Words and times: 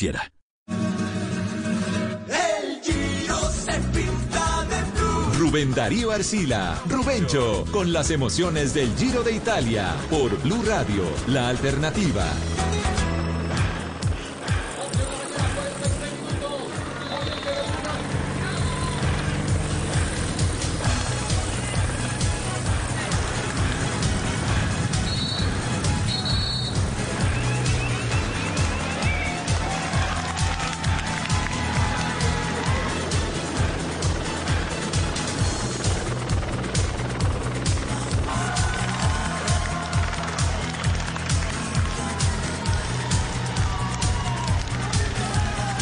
financiera. 0.00 0.32
El 2.28 2.80
Giro 2.82 3.50
se 3.50 3.72
pinta 3.92 4.66
de 4.70 4.98
blue. 4.98 5.32
Rubén 5.38 5.74
Darío 5.74 6.10
Arcila, 6.10 6.80
Rubencho, 6.88 7.64
con 7.70 7.92
las 7.92 8.10
emociones 8.10 8.72
del 8.72 8.94
Giro 8.96 9.22
de 9.22 9.32
Italia, 9.32 9.94
por 10.08 10.30
Blue 10.42 10.62
Radio, 10.62 11.02
la 11.26 11.48
alternativa. 11.48 12.24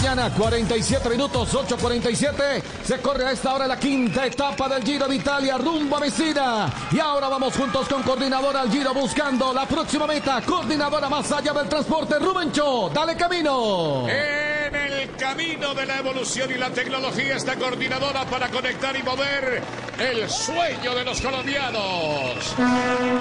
Mañana, 0.08 0.34
47 0.34 1.10
minutos, 1.10 1.52
8.47. 1.52 2.62
Se 2.82 2.98
corre 2.98 3.26
a 3.26 3.32
esta 3.32 3.52
hora 3.52 3.66
la 3.66 3.78
quinta 3.78 4.24
etapa 4.24 4.66
del 4.66 4.82
Giro 4.82 5.06
de 5.06 5.16
Italia 5.16 5.58
rumbo 5.58 5.98
a 5.98 6.00
Messina. 6.00 6.72
Y 6.90 6.98
ahora 6.98 7.28
vamos 7.28 7.54
juntos 7.54 7.86
con 7.86 8.02
coordinadora 8.02 8.62
al 8.62 8.70
Giro 8.70 8.94
buscando 8.94 9.52
la 9.52 9.66
próxima 9.66 10.06
meta. 10.06 10.40
Coordinadora 10.40 11.10
más 11.10 11.30
allá 11.30 11.52
del 11.52 11.68
transporte, 11.68 12.18
Rubencho. 12.18 12.88
Dale 12.88 13.18
camino. 13.18 14.08
En 14.08 14.74
el 14.74 15.10
camino 15.16 15.74
de 15.74 15.84
la 15.84 15.98
evolución 15.98 16.52
y 16.52 16.54
la 16.54 16.70
tecnología, 16.70 17.36
esta 17.36 17.56
coordinadora 17.56 18.24
para 18.24 18.48
conectar 18.48 18.96
y 18.96 19.02
mover 19.02 19.62
el 19.98 20.30
sueño 20.30 20.94
de 20.94 21.04
los 21.04 21.20
colombianos. 21.20 22.54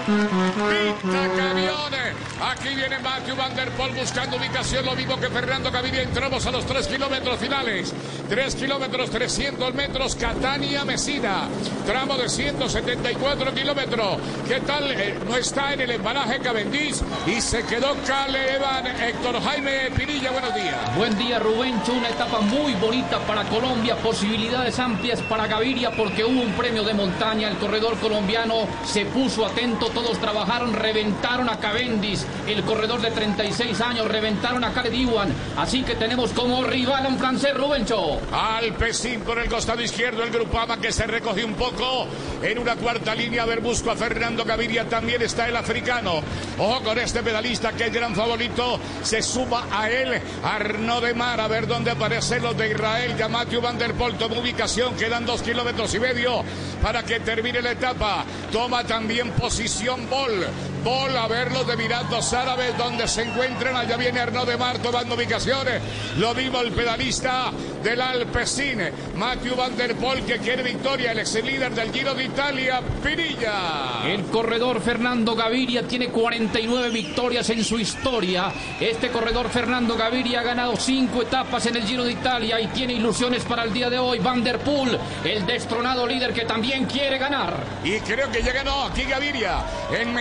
Pinta 0.05 1.35
camiones. 1.35 2.15
Aquí 2.39 2.75
viene 2.75 2.99
Matthew 2.99 3.35
Van 3.35 3.55
Der 3.55 3.71
Poel 3.71 3.93
buscando 3.93 4.38
ubicación, 4.38 4.85
lo 4.85 4.95
mismo 4.95 5.19
que 5.19 5.27
Fernando 5.27 5.71
Gaviria. 5.71 6.03
Entramos 6.03 6.45
a 6.45 6.52
los 6.52 6.66
3 6.66 6.88
kilómetros 6.88 7.39
finales. 7.39 7.93
3 8.30 8.55
kilómetros 8.55 9.09
300 9.09 9.73
metros, 9.73 10.16
Catania, 10.16 10.85
Mesina. 10.85 11.47
Tramo 11.85 12.15
de 12.15 12.30
174 12.30 13.53
kilómetros. 13.53 14.17
¿Qué 14.47 14.59
tal? 14.59 14.91
Eh, 14.91 15.17
no 15.27 15.35
está 15.35 15.73
en 15.73 15.81
el 15.81 15.91
embalaje 15.91 16.39
Cavendish 16.39 16.97
y 17.25 17.41
se 17.41 17.63
quedó 17.63 17.95
Caleban. 18.05 18.85
Héctor 18.85 19.41
Jaime 19.41 19.89
Pinilla, 19.95 20.31
buenos 20.31 20.53
días. 20.53 20.95
Buen 20.95 21.17
día 21.17 21.39
Rubencho, 21.39 21.93
una 21.93 22.09
etapa 22.09 22.39
muy 22.41 22.73
bonita 22.73 23.19
para 23.19 23.43
Colombia, 23.45 23.95
posibilidades 23.95 24.77
amplias 24.80 25.21
para 25.23 25.47
Gaviria 25.47 25.91
porque 25.91 26.23
hubo 26.23 26.41
un 26.41 26.52
premio 26.53 26.83
de 26.83 26.93
montaña, 26.93 27.49
el 27.49 27.58
corredor 27.58 27.97
colombiano 27.97 28.67
se 28.85 29.05
puso 29.05 29.45
atento, 29.45 29.88
todos 29.89 30.19
trabajaron, 30.19 30.73
reventaron 30.73 31.49
a 31.49 31.59
Cavendish, 31.59 32.27
el 32.47 32.64
corredor 32.64 33.02
de 33.02 33.11
36 33.11 33.81
años, 33.81 34.08
reventaron 34.08 34.64
a 34.64 34.72
Khaled 34.73 34.94
Iwan, 34.94 35.33
así 35.58 35.83
que 35.83 35.95
tenemos 35.95 36.31
como 36.31 36.64
rival 36.64 37.06
a 37.06 37.09
un 37.09 37.17
francés 37.17 37.53
Rubencho. 37.56 38.20
Alpecín 38.31 39.22
por 39.22 39.39
el 39.39 39.50
costado 39.50 39.81
izquierdo, 39.81 40.23
el 40.23 40.31
Grupama 40.31 40.78
que 40.78 40.92
se 40.92 41.08
recoge 41.08 41.44
un 41.44 41.53
poco 41.53 42.08
en 42.42 42.59
una 42.59 42.75
cuarta 42.75 43.16
línea. 43.16 43.44
A 43.44 43.45
ver, 43.45 43.61
busco 43.61 43.92
a 43.92 43.95
Fernando 43.95 44.45
Gaviria, 44.45 44.88
también 44.88 45.22
está 45.22 45.48
el 45.48 45.55
africano. 45.55 46.22
Ojo 46.58 46.83
con 46.83 46.98
este 47.00 47.23
pedalista 47.23 47.72
que 47.73 47.88
es 47.88 47.94
gran 47.94 48.16
favorito. 48.16 48.80
Se 49.03 49.22
suma 49.22 49.67
a 49.72 49.89
él 49.89 50.22
Arnaud 50.44 51.03
de 51.03 51.14
Mar, 51.14 51.39
a 51.39 51.48
ver 51.48 51.67
dónde 51.67 51.92
aparecen 51.92 52.44
los 52.44 52.58
de 52.58 52.72
Israel. 52.72 53.16
Ya 53.17 53.28
Matthew 53.28 53.61
Van 53.61 53.78
Der 53.78 53.94
Poel 53.94 54.16
toma 54.16 54.39
ubicación, 54.39 54.95
quedan 54.95 55.25
dos 55.25 55.42
kilómetros 55.42 55.94
y 55.95 56.00
medio 56.00 56.44
para 56.81 57.03
que 57.03 57.20
termine 57.20 57.61
la 57.61 57.72
etapa. 57.72 58.25
Toma 58.52 58.83
también 58.83 59.32
posición 59.32 60.10
Bol. 60.10 60.48
Bol 60.87 61.17
a 61.17 61.27
ver 61.27 61.52
los 61.52 61.67
de 61.67 61.73
Emiratos 61.73 62.31
Árabes 62.31 62.77
donde 62.77 63.09
se 63.09 63.23
encuentran. 63.23 63.75
Allá 63.75 63.98
viene 63.98 64.21
Arnaud 64.21 64.48
de 64.48 64.55
Mar 64.55 64.77
tomando 64.80 65.15
ubicaciones. 65.15 65.81
Lo 66.15 66.33
mismo 66.33 66.61
el 66.61 66.71
pedalista 66.71 67.52
del 67.83 67.99
Alpecin, 67.99 68.80
Matthew 69.15 69.55
Van 69.58 69.75
Der 69.75 69.95
Poel 69.98 70.23
que 70.23 70.37
quiere 70.37 70.64
victoria, 70.64 71.11
el 71.11 71.20
ex 71.20 71.43
líder 71.43 71.73
del 71.73 71.92
Giro 71.92 72.14
de 72.14 72.23
Italia, 72.23 72.81
Pinilla. 73.03 74.05
El 74.05 74.23
corredor 74.25 74.80
Fernando 74.80 75.36
Gaviria 75.36 75.86
tiene 75.86 76.08
49 76.08 76.89
victorias 76.89 77.49
en 77.49 77.65
su 77.65 77.77
historia. 77.77 78.54
Este 78.80 79.09
corredor 79.09 79.49
Fernando 79.49 79.98
Gaviria 79.98 80.39
ha 80.39 80.43
ganado 80.43 80.77
5 80.77 81.21
etapas 81.21 81.65
en 81.65 81.75
el 81.75 81.83
Giro 81.83 82.05
de 82.05 82.14
Italia 82.14 82.61
y 82.61 82.67
tiene 82.67 82.93
ilusiones 82.93 83.43
para 83.43 83.64
el 83.64 83.73
día 83.73 83.89
de 83.89 83.99
hoy. 83.99 84.19
Van 84.19 84.42
Der 84.42 84.59
Poel, 84.59 84.98
el 85.25 85.45
destronado 85.45 86.08
líder 86.08 86.33
que 86.33 86.45
también 86.45 86.86
quiere 86.86 87.17
ganar. 87.17 87.61
Y 87.83 87.99
creo 87.99 88.31
que 88.31 88.42
ya 88.42 88.54
ganó 88.54 88.86
aquí 88.86 89.04
Gaviria 89.04 89.65
en 89.92 90.14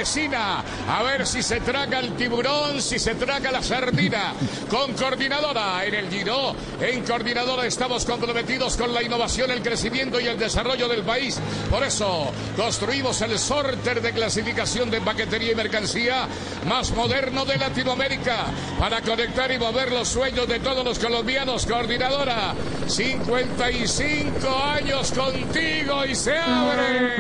A 0.88 1.02
ver 1.02 1.26
si 1.26 1.42
se 1.42 1.60
traga 1.60 1.98
el 1.98 2.14
tiburón, 2.16 2.80
si 2.80 2.98
se 2.98 3.14
traga 3.14 3.50
la 3.50 3.62
sardina. 3.62 4.34
Con 4.70 4.94
coordinadora 4.94 5.84
en 5.84 5.94
el 5.94 6.10
Giro. 6.10 6.54
En 6.80 7.04
coordinadora 7.04 7.66
estamos 7.66 8.04
comprometidos 8.04 8.76
con 8.76 8.92
la 8.92 9.02
innovación, 9.02 9.50
el 9.50 9.62
crecimiento 9.62 10.20
y 10.20 10.26
el 10.26 10.38
desarrollo 10.38 10.88
del 10.88 11.02
país. 11.02 11.38
Por 11.70 11.82
eso 11.82 12.32
construimos 12.56 13.20
el 13.22 13.38
sorter 13.38 14.00
de 14.00 14.12
clasificación 14.12 14.90
de 14.90 15.00
paquetería 15.00 15.52
y 15.52 15.54
mercancía 15.54 16.28
más 16.66 16.92
moderno 16.92 17.44
de 17.44 17.56
Latinoamérica 17.56 18.46
para 18.78 19.00
conectar 19.00 19.50
y 19.52 19.58
mover 19.58 19.92
los 19.92 20.08
sueños 20.08 20.48
de 20.48 20.60
todos 20.60 20.84
los 20.84 20.98
colombianos. 20.98 21.66
Coordinadora, 21.66 22.54
55 22.86 24.48
años 24.48 25.12
contigo 25.12 26.04
y 26.04 26.14
se 26.14 26.36
abre. 26.38 27.16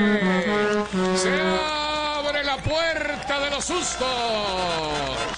Los 3.56 3.64
sustos. 3.64 5.35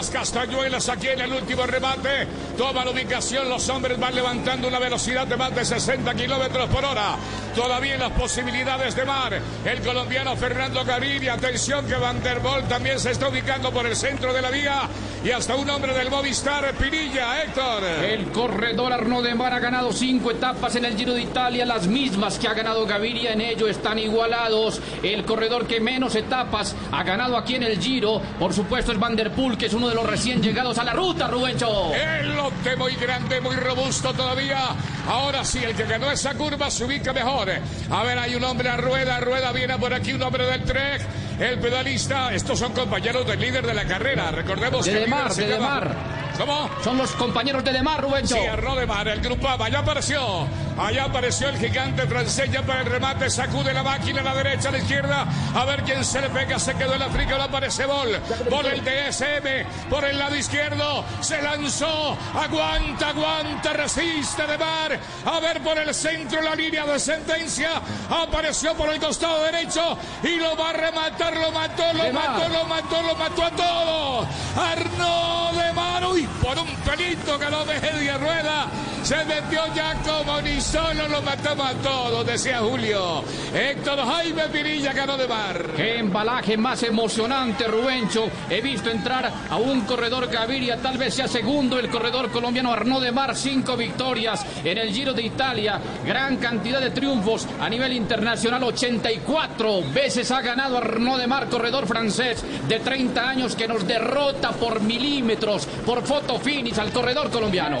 Las 0.00 0.08
castañuelas 0.08 0.88
aquí 0.88 1.08
en 1.08 1.20
el 1.20 1.30
último 1.30 1.66
remate. 1.66 2.26
Toma 2.56 2.86
la 2.86 2.90
ubicación, 2.90 3.50
los 3.50 3.68
hombres 3.68 4.00
van 4.00 4.14
levantando 4.14 4.66
una 4.66 4.78
velocidad 4.78 5.26
de 5.26 5.36
más 5.36 5.54
de 5.54 5.62
60 5.62 6.14
kilómetros 6.14 6.70
por 6.70 6.82
hora. 6.82 7.16
Todavía 7.54 7.98
las 7.98 8.12
posibilidades 8.12 8.96
de 8.96 9.04
mar. 9.04 9.38
El 9.62 9.80
colombiano 9.82 10.34
Fernando 10.36 10.86
Gaviria, 10.86 11.34
atención 11.34 11.86
que 11.86 11.96
Van 11.96 12.22
der 12.22 12.40
Bolt 12.40 12.66
también 12.66 12.98
se 12.98 13.10
está 13.10 13.28
ubicando 13.28 13.70
por 13.72 13.84
el 13.84 13.94
centro 13.94 14.32
de 14.32 14.40
la 14.40 14.50
vía. 14.50 14.88
Y 15.22 15.32
hasta 15.32 15.54
un 15.54 15.68
hombre 15.68 15.92
del 15.92 16.08
Movistar, 16.08 16.72
Pinilla, 16.76 17.42
Héctor. 17.42 17.84
El 18.02 18.30
corredor 18.32 18.94
Arnaud 18.94 19.22
de 19.22 19.34
Mar 19.34 19.52
ha 19.52 19.58
ganado 19.58 19.92
cinco 19.92 20.30
etapas 20.30 20.76
en 20.76 20.86
el 20.86 20.96
Giro 20.96 21.12
de 21.12 21.20
Italia, 21.20 21.66
las 21.66 21.86
mismas 21.86 22.38
que 22.38 22.48
ha 22.48 22.54
ganado 22.54 22.86
Gaviria, 22.86 23.34
en 23.34 23.42
ello 23.42 23.68
están 23.68 23.98
igualados. 23.98 24.80
El 25.02 25.26
corredor 25.26 25.66
que 25.66 25.78
menos 25.78 26.14
etapas 26.14 26.74
ha 26.90 27.02
ganado 27.02 27.36
aquí 27.36 27.56
en 27.56 27.64
el 27.64 27.78
Giro, 27.78 28.22
por 28.38 28.54
supuesto 28.54 28.92
es 28.92 28.98
Van 28.98 29.14
der 29.14 29.30
Poel, 29.32 29.58
que 29.58 29.66
es 29.66 29.74
uno 29.74 29.89
de 29.89 29.89
los 29.94 30.06
recién 30.06 30.42
llegados 30.42 30.78
a 30.78 30.84
la 30.84 30.92
ruta, 30.92 31.28
Rubencho. 31.28 31.94
El 31.94 32.36
lote 32.36 32.76
muy 32.76 32.94
grande, 32.96 33.40
muy 33.40 33.56
robusto 33.56 34.12
todavía. 34.12 34.70
Ahora 35.08 35.44
sí, 35.44 35.58
el 35.62 35.74
que 35.74 35.84
ganó 35.84 36.10
esa 36.10 36.34
curva 36.34 36.70
se 36.70 36.84
ubica 36.84 37.12
mejor. 37.12 37.48
A 37.90 38.02
ver, 38.02 38.18
hay 38.18 38.34
un 38.34 38.44
hombre 38.44 38.68
a 38.68 38.76
rueda, 38.76 39.16
a 39.16 39.20
rueda 39.20 39.52
viene 39.52 39.78
por 39.78 39.92
aquí 39.92 40.12
un 40.12 40.22
hombre 40.22 40.46
del 40.46 40.64
Trek. 40.64 41.02
El 41.38 41.58
pedalista, 41.58 42.34
estos 42.34 42.58
son 42.58 42.72
compañeros 42.72 43.26
del 43.26 43.40
líder 43.40 43.66
de 43.66 43.74
la 43.74 43.84
carrera. 43.84 44.30
Recordemos 44.30 44.84
De 44.84 44.92
que 44.92 44.98
Demar, 45.00 45.34
de 45.34 45.46
Demar. 45.46 46.20
¿Cómo? 46.36 46.70
Son 46.82 46.96
los 46.96 47.10
compañeros 47.12 47.64
de 47.64 47.72
Demar, 47.72 48.00
Rubencho. 48.00 48.34
Sí, 48.34 48.46
Arnaud 48.46 48.78
de 48.78 48.86
Mar, 48.86 49.08
el 49.08 49.20
grupo 49.20 49.48
A. 49.48 49.54
Allá 49.62 49.80
apareció. 49.80 50.46
Allá 50.80 51.04
apareció 51.04 51.50
el 51.50 51.58
gigante 51.58 52.06
francés 52.06 52.50
ya 52.50 52.62
para 52.62 52.80
el 52.80 52.86
remate. 52.86 53.28
Sacude 53.28 53.74
la 53.74 53.82
máquina 53.82 54.22
a 54.22 54.24
la 54.24 54.34
derecha, 54.34 54.70
a 54.70 54.72
la 54.72 54.78
izquierda. 54.78 55.26
A 55.54 55.64
ver 55.66 55.82
quién 55.82 56.02
se 56.02 56.22
le 56.22 56.30
pega. 56.30 56.58
Se 56.58 56.74
quedó 56.74 56.94
el 56.94 57.02
África. 57.02 57.36
No 57.36 57.44
aparece 57.44 57.84
Bol. 57.84 58.18
Bol 58.48 58.64
el 58.64 58.82
DSM. 58.82 59.90
Por 59.90 60.06
el 60.06 60.18
lado 60.18 60.34
izquierdo. 60.36 61.04
Se 61.20 61.42
lanzó. 61.42 62.16
Aguanta, 62.34 63.10
aguanta. 63.10 63.74
Resiste 63.74 64.46
de 64.46 64.56
Mar. 64.56 64.98
A 65.26 65.38
ver 65.38 65.60
por 65.60 65.76
el 65.76 65.94
centro 65.94 66.40
la 66.40 66.54
línea 66.54 66.86
de 66.86 66.98
sentencia. 66.98 67.72
Apareció 68.08 68.74
por 68.74 68.88
el 68.88 68.98
costado 68.98 69.42
derecho. 69.44 69.98
Y 70.22 70.36
lo 70.36 70.56
va 70.56 70.70
a 70.70 70.72
rematar. 70.72 71.36
Lo 71.36 71.52
mató, 71.52 71.92
lo 71.92 72.10
mató, 72.10 72.48
lo 72.48 72.64
mató, 72.64 73.02
lo 73.02 73.14
mató 73.16 73.44
a 73.44 73.50
todos. 73.50 74.28
Arnaud 74.56 75.62
de 75.62 75.72
Mar. 75.74 76.06
Uy, 76.06 76.26
por 76.42 76.56
un 76.58 76.74
pelito 76.76 77.38
que 77.38 77.50
lo 77.50 77.66
de 77.66 77.80
media 77.80 78.16
rueda. 78.16 78.66
Se 79.10 79.24
metió 79.24 79.60
Giacomo 79.74 80.38
solo 80.60 81.08
lo 81.08 81.20
matamos 81.22 81.66
a 81.66 81.74
todos, 81.82 82.24
decía 82.24 82.60
Julio. 82.60 83.24
Héctor 83.52 83.98
Jaime 84.06 84.44
Pinilla 84.52 84.92
ganó 84.92 85.16
de 85.16 85.26
mar. 85.26 85.72
Qué 85.76 85.98
embalaje 85.98 86.56
más 86.56 86.80
emocionante, 86.84 87.66
Rubencho. 87.66 88.30
He 88.48 88.60
visto 88.60 88.88
entrar 88.88 89.28
a 89.50 89.56
un 89.56 89.80
corredor 89.80 90.28
Gaviria, 90.28 90.76
tal 90.76 90.96
vez 90.96 91.14
sea 91.14 91.26
segundo 91.26 91.76
el 91.80 91.90
corredor 91.90 92.30
colombiano 92.30 92.72
Arnaud 92.72 93.02
de 93.02 93.10
Mar, 93.10 93.34
cinco 93.34 93.76
victorias 93.76 94.46
en 94.62 94.78
el 94.78 94.92
Giro 94.92 95.12
de 95.12 95.22
Italia, 95.22 95.80
gran 96.06 96.36
cantidad 96.36 96.80
de 96.80 96.90
triunfos 96.90 97.48
a 97.60 97.68
nivel 97.68 97.94
internacional, 97.94 98.62
84 98.62 99.90
veces 99.92 100.30
ha 100.30 100.40
ganado 100.40 100.78
Arnaud 100.78 101.18
de 101.18 101.26
Mar, 101.26 101.48
corredor 101.48 101.88
francés 101.88 102.44
de 102.68 102.78
30 102.78 103.28
años 103.28 103.56
que 103.56 103.66
nos 103.66 103.84
derrota 103.84 104.52
por 104.52 104.80
milímetros, 104.80 105.66
por 105.84 106.06
foto 106.06 106.38
finish 106.38 106.78
al 106.78 106.92
corredor 106.92 107.28
colombiano. 107.28 107.78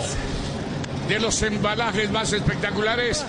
De 1.10 1.18
los 1.18 1.42
embalajes 1.42 2.08
más 2.12 2.32
espectaculares 2.32 3.24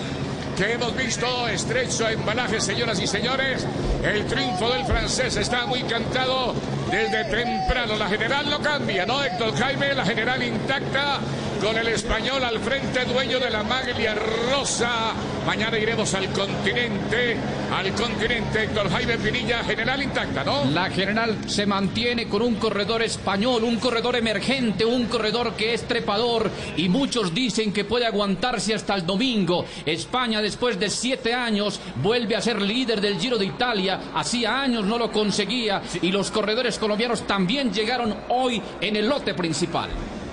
que 0.56 0.74
hemos 0.74 0.96
visto, 0.96 1.48
estrecho 1.48 2.08
embalaje, 2.08 2.60
señoras 2.60 3.02
y 3.02 3.08
señores, 3.08 3.66
el 4.04 4.24
triunfo 4.26 4.70
del 4.70 4.84
francés 4.84 5.36
está 5.36 5.66
muy 5.66 5.82
cantado 5.82 6.54
desde 6.92 7.24
temprano. 7.24 7.96
La 7.96 8.06
general 8.06 8.48
no 8.48 8.60
cambia, 8.60 9.04
¿no? 9.04 9.24
Héctor 9.24 9.56
Jaime, 9.56 9.94
la 9.94 10.04
general 10.04 10.40
intacta 10.44 11.18
con 11.62 11.76
el 11.78 11.86
español 11.88 12.42
al 12.42 12.58
frente, 12.58 13.04
dueño 13.04 13.38
de 13.38 13.48
la 13.48 13.62
maglia 13.62 14.16
rosa. 14.50 15.12
Mañana 15.46 15.78
iremos 15.78 16.12
al 16.14 16.28
continente, 16.32 17.36
al 17.72 17.92
continente 17.92 18.64
Héctor 18.64 18.90
Jaime 18.90 19.16
Pinilla, 19.18 19.62
general 19.62 20.02
intacta, 20.02 20.42
¿no? 20.42 20.64
La 20.64 20.90
general 20.90 21.38
se 21.46 21.64
mantiene 21.64 22.28
con 22.28 22.42
un 22.42 22.56
corredor 22.56 23.02
español, 23.02 23.62
un 23.62 23.76
corredor 23.76 24.16
emergente, 24.16 24.84
un 24.84 25.06
corredor 25.06 25.54
que 25.54 25.74
es 25.74 25.86
trepador 25.86 26.50
y 26.76 26.88
muchos 26.88 27.32
dicen 27.32 27.72
que 27.72 27.84
puede 27.84 28.06
aguantarse 28.06 28.74
hasta 28.74 28.96
el 28.96 29.06
domingo. 29.06 29.64
España 29.86 30.42
después 30.42 30.80
de 30.80 30.90
siete 30.90 31.32
años 31.32 31.78
vuelve 32.02 32.34
a 32.34 32.42
ser 32.42 32.60
líder 32.60 33.00
del 33.00 33.20
Giro 33.20 33.38
de 33.38 33.46
Italia, 33.46 34.00
hacía 34.14 34.60
años 34.60 34.84
no 34.84 34.98
lo 34.98 35.12
conseguía 35.12 35.80
y 36.00 36.10
los 36.10 36.32
corredores 36.32 36.78
colombianos 36.78 37.24
también 37.24 37.72
llegaron 37.72 38.16
hoy 38.30 38.60
en 38.80 38.96
el 38.96 39.08
lote 39.08 39.34
principal. 39.34 39.90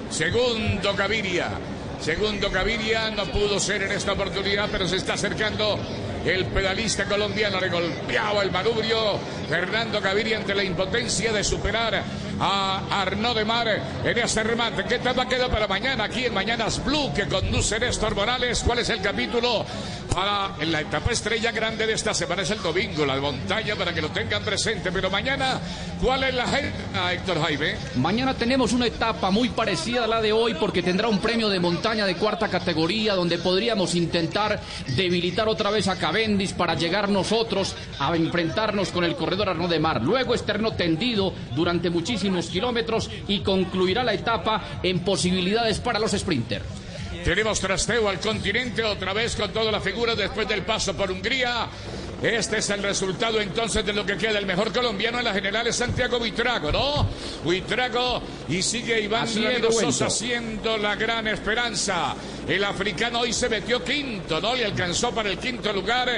Segundo 0.10 0.94
Gaviria. 0.96 1.50
Segundo 2.02 2.50
Gaviria 2.50 3.12
no 3.12 3.26
pudo 3.26 3.60
ser 3.60 3.84
en 3.84 3.92
esta 3.92 4.14
oportunidad, 4.14 4.70
pero 4.72 4.88
se 4.88 4.98
está 4.98 5.14
acercando 5.14 5.78
el 6.26 6.46
pedalista 6.46 7.06
colombiano. 7.06 7.60
Le 7.60 7.70
golpeaba 7.70 8.42
el 8.44 8.52
manubrio 8.52 9.20
Fernando 9.48 10.02
Gaviria 10.02 10.38
ante 10.38 10.56
la 10.56 10.64
impotencia 10.64 11.32
de 11.32 11.44
superar 11.44 12.04
a 12.40 13.02
Arnaud 13.02 13.36
de 13.36 13.46
Mar 13.46 13.68
en 14.04 14.18
ese 14.18 14.44
remate. 14.44 14.86
¿Qué 14.86 14.96
etapa 14.96 15.28
queda 15.28 15.50
para 15.50 15.68
mañana 15.68 16.06
aquí 16.06 16.26
en 16.26 16.34
Mañanas 16.34 16.84
Blue 16.84 17.12
que 17.14 17.28
conduce 17.28 17.80
Néstor 17.80 18.16
Morales? 18.16 18.64
¿Cuál 18.66 18.80
es 18.80 18.90
el 18.90 19.02
capítulo 19.02 19.66
para 20.14 20.56
la 20.66 20.82
etapa 20.82 21.12
estrella 21.12 21.52
grande 21.52 21.86
de 21.86 21.94
esta 21.94 22.14
semana? 22.14 22.44
Es 22.44 22.52
el 22.52 22.62
domingo, 22.62 23.06
la 23.06 23.18
montaña, 23.18 23.76
para 23.76 23.94
que 23.94 24.02
lo 24.02 24.10
tengan 24.10 24.44
presente. 24.44 24.92
Pero 24.92 25.10
mañana, 25.10 25.60
¿cuál 26.02 26.24
es 26.24 26.34
la 26.34 26.44
agenda, 26.44 27.14
Héctor 27.14 27.42
Jaime? 27.42 27.76
Mañana 27.96 28.34
tenemos 28.34 28.72
una 28.74 28.88
etapa 28.88 29.32
muy 29.32 29.50
parecida 29.50 30.06
a 30.06 30.08
la 30.08 30.22
de 30.22 30.32
hoy 30.32 30.54
porque 30.54 30.82
tendrá 30.82 31.08
un 31.08 31.20
premio 31.20 31.50
de 31.50 31.60
montaña 31.60 32.06
de 32.06 32.16
cuarta 32.16 32.48
categoría 32.48 33.16
donde 33.16 33.38
podríamos 33.38 33.96
intentar 33.96 34.60
debilitar 34.96 35.48
otra 35.50 35.72
vez 35.72 35.88
a 35.88 35.98
Cavendish 35.98 36.54
para 36.54 36.76
llegar 36.76 37.10
nosotros 37.10 37.76
a 38.00 38.16
enfrentarnos 38.16 38.90
con 38.90 39.04
el 39.04 39.16
corredor 39.16 39.50
Arnaud 39.50 39.70
de 39.70 39.80
Mar. 39.80 40.02
Luego 40.02 40.34
externo 40.34 40.72
tendido 40.72 41.34
durante 41.56 41.90
muchísimos 42.30 42.50
kilómetros 42.50 43.10
y 43.28 43.40
concluirá 43.40 44.04
la 44.04 44.14
etapa 44.14 44.80
en 44.84 45.00
posibilidades 45.00 45.80
para 45.80 46.00
los 46.00 46.12
sprinters. 46.12 46.66
Tenemos 47.24 47.60
trasteo 47.60 48.08
al 48.08 48.20
continente 48.20 48.84
otra 48.84 49.14
vez 49.14 49.36
con 49.36 49.52
toda 49.52 49.72
la 49.72 49.82
figura 49.82 50.16
después 50.16 50.48
del 50.48 50.62
paso 50.62 50.96
por 50.96 51.12
Hungría. 51.12 51.68
Este 52.22 52.58
es 52.58 52.70
el 52.70 52.84
resultado 52.84 53.40
entonces 53.40 53.86
de 53.86 53.94
lo 53.94 54.06
que 54.06 54.18
queda 54.18 54.40
el 54.40 54.46
mejor 54.46 54.74
colombiano 54.74 55.20
en 55.20 55.26
la 55.26 55.34
general 55.34 55.68
es 55.68 55.76
Santiago 55.76 56.20
Buitrago, 56.20 56.72
¿no? 56.72 57.08
Buitrago 57.44 58.22
y 58.48 58.62
sigue 58.62 59.02
Iván. 59.02 59.28
Sosa 59.28 60.10
siendo 60.10 60.78
la 60.78 60.96
gran 60.96 61.28
esperanza. 61.28 62.16
El 62.50 62.64
africano 62.64 63.20
hoy 63.20 63.32
se 63.32 63.48
metió 63.48 63.84
quinto, 63.84 64.42
¿no? 64.42 64.56
Le 64.56 64.66
alcanzó 64.66 65.12
para 65.12 65.30
el 65.30 65.38
quinto 65.38 65.72
lugar 65.72 66.10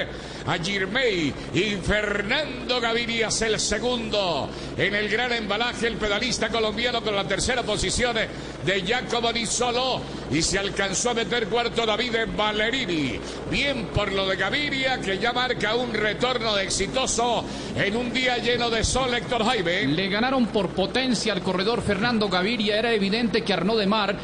a 0.46 0.58
Girmay 0.58 1.32
y 1.52 1.76
Fernando 1.76 2.80
Gaviria 2.80 3.28
es 3.28 3.42
el 3.42 3.60
segundo. 3.60 4.48
En 4.78 4.94
el 4.94 5.10
gran 5.10 5.30
embalaje 5.32 5.88
el 5.88 5.98
pedalista 5.98 6.48
colombiano 6.48 7.02
con 7.02 7.14
la 7.14 7.28
tercera 7.28 7.62
posición 7.62 8.16
de 8.64 8.82
Jacobo 8.86 9.30
Di 9.30 9.44
Solo 9.44 10.00
y 10.30 10.40
se 10.40 10.58
alcanzó 10.58 11.10
a 11.10 11.14
meter 11.14 11.48
cuarto 11.48 11.84
David 11.84 12.14
Valerini. 12.34 13.20
Bien 13.50 13.88
por 13.88 14.10
lo 14.10 14.26
de 14.26 14.36
Gaviria 14.36 15.02
que 15.02 15.18
ya 15.18 15.34
marca 15.34 15.74
un 15.74 15.92
retorno 15.92 16.56
exitoso 16.56 17.44
en 17.76 17.94
un 17.94 18.10
día 18.10 18.38
lleno 18.38 18.70
de 18.70 18.84
sol 18.84 19.12
Héctor 19.12 19.44
Jaime. 19.44 19.86
Le 19.86 20.08
ganaron 20.08 20.46
por 20.46 20.70
potencia 20.70 21.34
al 21.34 21.42
corredor 21.42 21.82
Fernando 21.82 22.30
Gaviria. 22.30 22.78
Era 22.78 22.90
evidente 22.94 23.42
que 23.42 23.52
Arnaud 23.52 23.78
de 23.78 23.86
Mar 23.86 24.16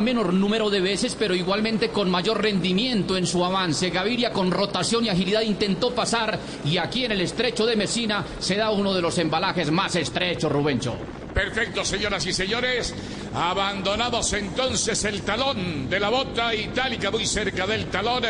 menor 0.00 0.32
número 0.32 0.70
de 0.70 0.80
veces, 0.80 1.09
pero 1.18 1.34
igualmente 1.34 1.90
con 1.90 2.10
mayor 2.10 2.42
rendimiento 2.42 3.16
en 3.16 3.26
su 3.26 3.44
avance. 3.44 3.90
Gaviria 3.90 4.32
con 4.32 4.50
rotación 4.50 5.04
y 5.04 5.08
agilidad 5.08 5.42
intentó 5.42 5.94
pasar 5.94 6.38
y 6.64 6.78
aquí 6.78 7.04
en 7.04 7.12
el 7.12 7.20
estrecho 7.20 7.66
de 7.66 7.76
Mesina 7.76 8.24
se 8.38 8.56
da 8.56 8.70
uno 8.70 8.94
de 8.94 9.02
los 9.02 9.16
embalajes 9.18 9.70
más 9.70 9.96
estrechos, 9.96 10.50
Rubencho. 10.50 10.94
Perfecto, 11.34 11.84
señoras 11.84 12.26
y 12.26 12.32
señores. 12.32 12.94
Abandonamos 13.34 14.32
entonces 14.32 15.04
el 15.04 15.22
talón 15.22 15.88
de 15.88 16.00
la 16.00 16.08
bota 16.08 16.54
itálica 16.54 17.10
muy 17.10 17.26
cerca 17.26 17.66
del 17.66 17.86
talón. 17.86 18.24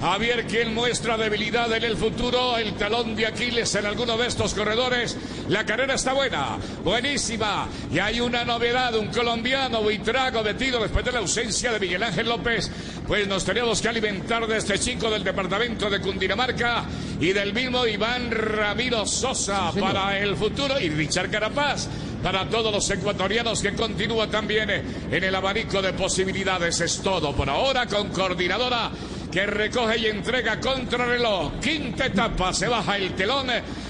A 0.00 0.16
ver 0.16 0.46
quién 0.46 0.74
muestra 0.74 1.16
debilidad 1.16 1.72
en 1.72 1.82
el 1.82 1.96
futuro. 1.96 2.56
El 2.56 2.74
talón 2.74 3.16
de 3.16 3.26
Aquiles 3.26 3.74
en 3.74 3.84
alguno 3.84 4.16
de 4.16 4.28
estos 4.28 4.54
corredores. 4.54 5.16
La 5.48 5.66
carrera 5.66 5.94
está 5.94 6.12
buena, 6.12 6.56
buenísima. 6.84 7.66
Y 7.92 7.98
hay 7.98 8.20
una 8.20 8.44
novedad, 8.44 8.94
un 8.94 9.08
colombiano, 9.08 9.82
Buitrago, 9.82 10.44
metido 10.44 10.80
después 10.80 11.04
de 11.04 11.10
la 11.10 11.18
ausencia 11.18 11.72
de 11.72 11.80
Miguel 11.80 12.04
Ángel 12.04 12.28
López. 12.28 12.70
Pues 13.08 13.26
nos 13.26 13.44
tenemos 13.44 13.82
que 13.82 13.88
alimentar 13.88 14.46
de 14.46 14.58
este 14.58 14.78
chico 14.78 15.10
del 15.10 15.24
departamento 15.24 15.90
de 15.90 16.00
Cundinamarca 16.00 16.84
y 17.20 17.32
del 17.32 17.52
mismo 17.52 17.84
Iván 17.84 18.30
Ramiro 18.30 19.04
Sosa 19.04 19.72
para 19.72 20.16
el 20.16 20.36
futuro. 20.36 20.78
Y 20.78 20.90
Richard 20.90 21.28
Carapaz 21.28 21.88
para 22.22 22.48
todos 22.48 22.72
los 22.72 22.88
ecuatorianos 22.88 23.62
que 23.62 23.74
continúa 23.74 24.28
también 24.28 24.70
en 24.70 25.24
el 25.24 25.34
abanico 25.34 25.82
de 25.82 25.92
posibilidades. 25.92 26.80
Es 26.80 27.02
todo 27.02 27.32
por 27.34 27.50
ahora 27.50 27.86
con 27.86 28.10
coordinadora 28.10 28.92
que 29.30 29.46
recoge 29.46 29.98
y 29.98 30.06
entrega 30.06 30.60
contrarreloj. 30.60 31.60
Quinta 31.60 32.06
etapa, 32.06 32.52
se 32.52 32.68
baja 32.68 32.96
el 32.96 33.14
telón 33.14 33.48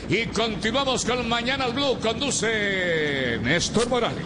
y 0.09 0.27
continuamos 0.27 1.05
con 1.05 1.29
Mañana 1.29 1.65
al 1.65 1.73
Blue. 1.73 1.99
Conduce 2.01 3.39
Néstor 3.43 3.89
Morales. 3.89 4.25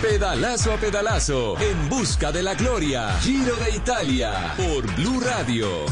Pedalazo 0.00 0.72
a 0.72 0.76
pedalazo, 0.76 1.56
en 1.58 1.88
busca 1.88 2.30
de 2.30 2.42
la 2.42 2.54
gloria. 2.54 3.18
Giro 3.20 3.56
de 3.56 3.76
Italia, 3.76 4.54
por 4.56 4.86
Blue 4.94 5.20
Radio. 5.20 5.86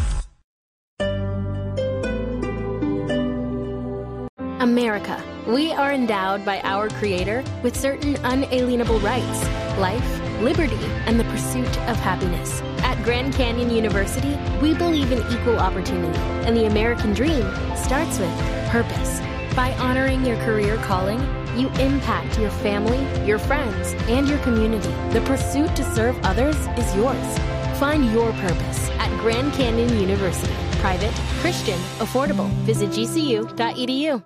America. 4.61 5.23
We 5.47 5.73
are 5.73 5.93
endowed 5.93 6.45
by 6.45 6.61
our 6.63 6.89
Creator 6.89 7.45
with 7.63 7.77
certain 7.77 8.17
unalienable 8.25 8.99
rights 9.01 9.45
life, 9.79 10.41
liberty, 10.41 10.79
and 11.07 11.19
the 11.19 11.25
pursuit 11.25 11.69
of 11.89 11.97
happiness. 11.97 12.63
Grand 13.05 13.35
Canyon 13.35 13.69
University, 13.69 14.35
we 14.63 14.73
believe 14.73 15.13
in 15.13 15.19
equal 15.31 15.59
opportunity, 15.59 16.19
and 16.47 16.57
the 16.57 16.65
American 16.65 17.13
dream 17.13 17.43
starts 17.77 18.19
with 18.19 18.35
purpose. 18.71 19.21
By 19.55 19.75
honoring 19.75 20.25
your 20.25 20.39
career 20.39 20.79
calling, 20.79 21.21
you 21.55 21.69
impact 21.75 22.39
your 22.39 22.49
family, 22.51 22.99
your 23.27 23.39
friends, 23.39 23.93
and 24.09 24.27
your 24.27 24.39
community. 24.39 24.89
The 25.13 25.21
pursuit 25.27 25.77
to 25.77 25.85
serve 25.95 26.17
others 26.25 26.57
is 26.79 26.97
yours. 26.97 27.39
Find 27.79 28.11
your 28.11 28.33
purpose 28.33 28.89
at 28.99 29.11
Grand 29.21 29.53
Canyon 29.53 30.01
University. 30.01 30.55
Private, 30.79 31.13
Christian, 31.43 31.79
affordable. 31.99 32.49
Visit 32.65 32.89
gcu.edu. 32.89 34.25